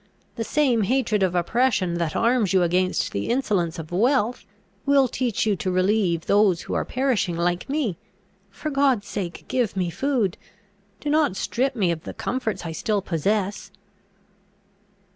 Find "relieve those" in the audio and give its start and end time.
5.69-6.61